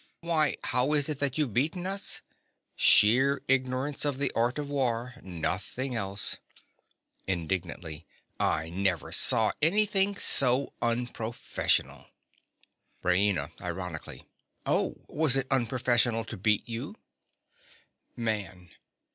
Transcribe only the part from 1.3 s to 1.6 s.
you've just